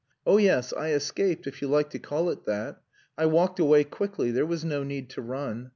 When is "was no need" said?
4.47-5.11